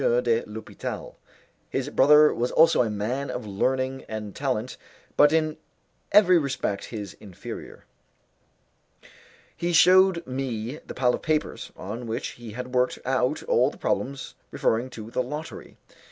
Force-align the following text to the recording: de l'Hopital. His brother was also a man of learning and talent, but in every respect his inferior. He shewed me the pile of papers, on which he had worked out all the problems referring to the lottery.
de 0.01 0.43
l'Hopital. 0.47 1.15
His 1.69 1.91
brother 1.91 2.33
was 2.33 2.49
also 2.49 2.81
a 2.81 2.89
man 2.89 3.29
of 3.29 3.45
learning 3.45 4.03
and 4.09 4.35
talent, 4.35 4.75
but 5.15 5.31
in 5.31 5.57
every 6.11 6.39
respect 6.39 6.85
his 6.85 7.13
inferior. 7.19 7.85
He 9.55 9.73
shewed 9.73 10.25
me 10.25 10.77
the 10.87 10.95
pile 10.95 11.13
of 11.13 11.21
papers, 11.21 11.71
on 11.75 12.07
which 12.07 12.29
he 12.29 12.53
had 12.53 12.73
worked 12.73 12.97
out 13.05 13.43
all 13.43 13.69
the 13.69 13.77
problems 13.77 14.33
referring 14.49 14.89
to 14.89 15.11
the 15.11 15.21
lottery. 15.21 15.77